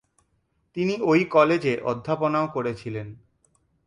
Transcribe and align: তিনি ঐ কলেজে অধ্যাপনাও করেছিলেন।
তিনি 0.75 0.93
ঐ 1.01 1.13
কলেজে 1.25 1.73
অধ্যাপনাও 1.83 2.47
করেছিলেন। 2.47 3.07